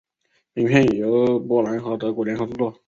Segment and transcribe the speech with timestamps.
[0.55, 2.73] 本片由波兰和德国联合制作。